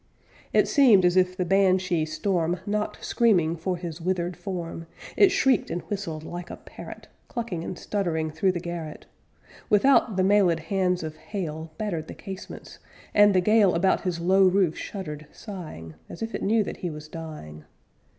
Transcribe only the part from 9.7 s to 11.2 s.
out, the mailéd hands of